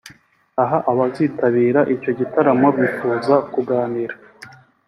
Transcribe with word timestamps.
Aha 0.63 0.77
abazitabira 0.91 1.81
icyo 1.95 2.11
gitaramo 2.19 2.67
bifuza 2.79 3.35
kuganira 3.53 4.15